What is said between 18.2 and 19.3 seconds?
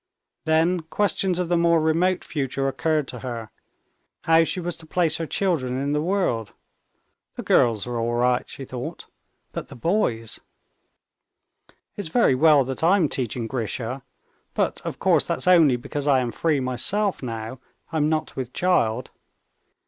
with child.